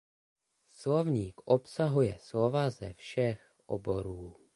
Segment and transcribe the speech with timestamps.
[0.81, 4.35] Slovník obsahuje slova ze všech oborů.